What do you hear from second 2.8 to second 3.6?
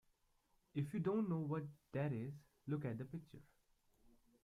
at the picture.